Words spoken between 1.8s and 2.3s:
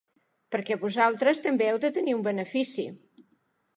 de tenir un